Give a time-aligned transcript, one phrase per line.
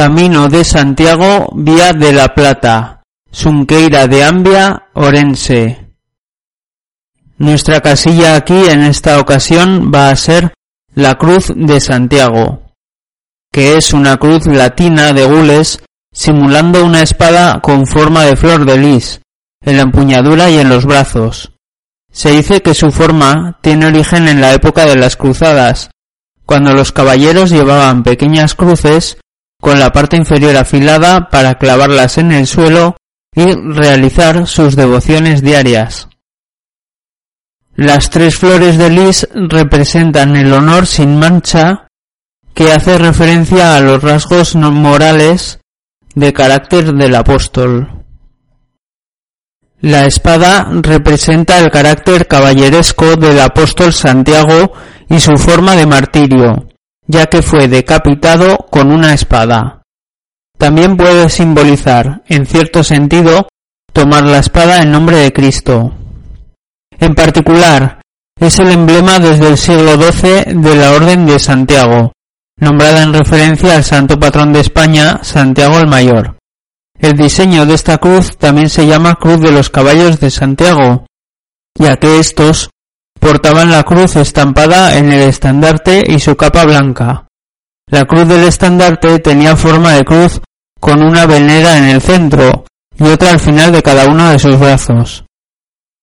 [0.00, 5.92] Camino de Santiago, Vía de la Plata, Sunqueira de Ambia, Orense.
[7.36, 10.54] Nuestra casilla aquí en esta ocasión va a ser
[10.94, 12.62] la Cruz de Santiago,
[13.52, 15.80] que es una cruz latina de gules
[16.14, 19.20] simulando una espada con forma de flor de lis,
[19.62, 21.52] en la empuñadura y en los brazos.
[22.10, 25.90] Se dice que su forma tiene origen en la época de las cruzadas,
[26.46, 29.18] cuando los caballeros llevaban pequeñas cruces
[29.60, 32.96] con la parte inferior afilada para clavarlas en el suelo
[33.34, 36.08] y realizar sus devociones diarias.
[37.76, 41.88] Las tres flores de lis representan el honor sin mancha
[42.54, 45.60] que hace referencia a los rasgos morales
[46.14, 48.04] de carácter del apóstol.
[49.80, 54.72] La espada representa el carácter caballeresco del apóstol Santiago
[55.08, 56.68] y su forma de martirio,
[57.10, 59.82] ya que fue decapitado con una espada.
[60.56, 63.48] También puede simbolizar, en cierto sentido,
[63.92, 65.92] tomar la espada en nombre de Cristo.
[66.98, 68.00] En particular,
[68.38, 72.12] es el emblema desde el siglo XII de la Orden de Santiago,
[72.58, 76.36] nombrada en referencia al santo patrón de España, Santiago el Mayor.
[76.98, 81.06] El diseño de esta cruz también se llama Cruz de los Caballos de Santiago,
[81.74, 82.70] ya que estos
[83.20, 87.26] portaban la cruz estampada en el estandarte y su capa blanca.
[87.86, 90.40] La cruz del estandarte tenía forma de cruz
[90.80, 92.64] con una venera en el centro
[92.98, 95.24] y otra al final de cada uno de sus brazos.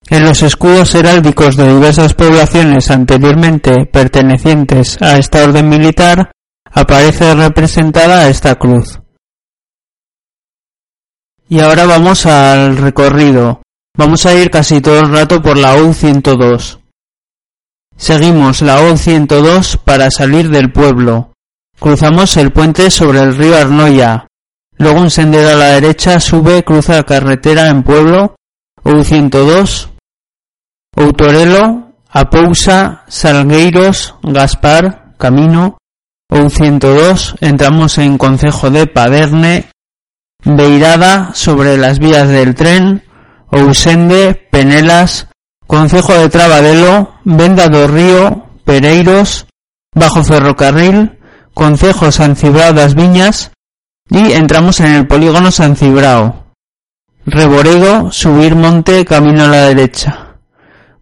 [0.10, 6.32] En los escudos heráldicos de diversas poblaciones anteriormente pertenecientes a esta orden militar
[6.72, 9.00] aparece representada esta cruz.
[11.50, 13.62] Y ahora vamos al recorrido.
[13.98, 16.80] Vamos a ir casi todo el rato por la U102.
[17.98, 21.34] Seguimos la O102 para salir del pueblo.
[21.80, 24.28] Cruzamos el puente sobre el río Arnoya.
[24.78, 28.36] Luego un sendero a la derecha sube, cruza la carretera en pueblo.
[28.84, 29.90] O102.
[30.96, 35.78] Outorelo, Apousa, Salgueiros, Gaspar, Camino.
[36.32, 37.38] O102.
[37.42, 39.72] Entramos en Concejo de Paderne.
[40.44, 43.04] Beirada sobre las vías del tren.
[43.50, 45.28] Ousende, Penelas,
[45.68, 49.48] Concejo de Trabadelo, Venda do Río, Pereiros,
[49.94, 51.20] Bajo Ferrocarril,
[51.54, 53.52] Concejo San Cibrao das Viñas
[54.10, 56.54] y entramos en el polígono San Cibrao.
[57.26, 60.38] Reboredo, subir monte, camino a la derecha.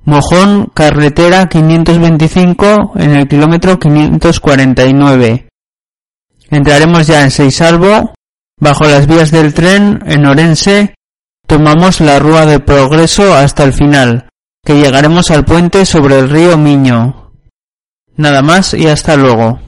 [0.04, 5.50] Mojón, carretera 525 en el kilómetro 549.
[6.50, 8.14] Entraremos ya en Seisalvo,
[8.60, 10.96] bajo las vías del tren, en Orense,
[11.48, 14.30] tomamos la Rúa de Progreso hasta el final,
[14.66, 17.32] que llegaremos al puente sobre el río Miño.
[18.18, 19.60] Nada más y hasta luego.